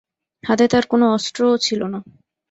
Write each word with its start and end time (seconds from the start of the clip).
হাতে 0.43 0.65
তাঁর 0.67 0.85
কোনো 0.87 1.05
অস্ত্রও 1.13 1.55
ছিল 1.57 1.81
না। 1.93 1.99